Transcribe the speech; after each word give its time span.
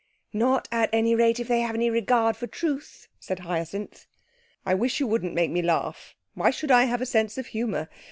'Not, 0.33 0.67
at 0.71 0.89
any 0.91 1.13
rate, 1.13 1.39
if 1.39 1.47
they 1.47 1.59
have 1.61 1.75
any 1.75 1.91
regard 1.91 2.35
for 2.35 2.47
truth,' 2.47 3.07
said 3.19 3.37
Hyacinth. 3.41 4.07
'I 4.65 4.73
wish 4.73 4.99
you 4.99 5.05
wouldn't 5.05 5.35
make 5.35 5.51
me 5.51 5.61
laugh. 5.61 6.15
Why 6.33 6.49
should 6.49 6.71
I 6.71 6.85
have 6.85 7.01
a 7.03 7.05
sense 7.05 7.37
of 7.37 7.45
humour? 7.45 7.87